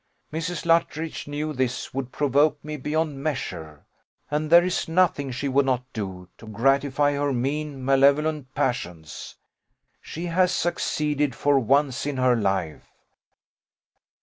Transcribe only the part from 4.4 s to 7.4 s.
there is nothing she would not do to gratify her